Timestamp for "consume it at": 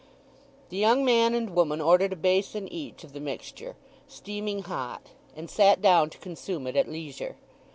6.17-6.89